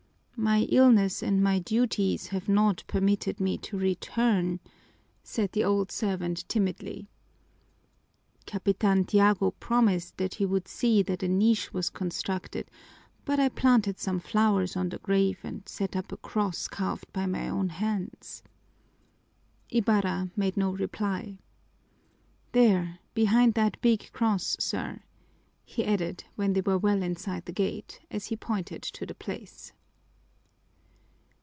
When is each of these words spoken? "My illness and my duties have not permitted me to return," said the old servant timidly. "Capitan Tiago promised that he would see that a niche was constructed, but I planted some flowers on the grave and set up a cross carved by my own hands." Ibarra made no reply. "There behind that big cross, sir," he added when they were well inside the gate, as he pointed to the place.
"My 0.37 0.61
illness 0.71 1.21
and 1.21 1.39
my 1.43 1.59
duties 1.59 2.25
have 2.29 2.49
not 2.49 2.83
permitted 2.87 3.39
me 3.39 3.59
to 3.59 3.77
return," 3.77 4.59
said 5.21 5.51
the 5.51 5.63
old 5.63 5.91
servant 5.91 6.49
timidly. 6.49 7.11
"Capitan 8.47 9.05
Tiago 9.05 9.51
promised 9.51 10.17
that 10.17 10.33
he 10.33 10.45
would 10.47 10.67
see 10.67 11.03
that 11.03 11.21
a 11.21 11.27
niche 11.27 11.71
was 11.75 11.91
constructed, 11.91 12.71
but 13.23 13.39
I 13.39 13.49
planted 13.49 13.99
some 13.99 14.19
flowers 14.19 14.75
on 14.75 14.89
the 14.89 14.97
grave 14.97 15.37
and 15.43 15.61
set 15.69 15.95
up 15.95 16.11
a 16.11 16.17
cross 16.17 16.67
carved 16.67 17.13
by 17.13 17.27
my 17.27 17.47
own 17.47 17.69
hands." 17.69 18.41
Ibarra 19.69 20.31
made 20.35 20.57
no 20.57 20.71
reply. 20.71 21.37
"There 22.51 22.97
behind 23.13 23.53
that 23.53 23.79
big 23.79 24.09
cross, 24.11 24.57
sir," 24.59 25.01
he 25.63 25.85
added 25.85 26.23
when 26.33 26.53
they 26.53 26.61
were 26.61 26.79
well 26.79 27.03
inside 27.03 27.45
the 27.45 27.51
gate, 27.51 27.99
as 28.09 28.25
he 28.25 28.35
pointed 28.35 28.81
to 28.81 29.05
the 29.05 29.13
place. 29.13 29.71